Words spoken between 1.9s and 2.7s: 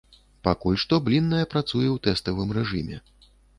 ў тэставым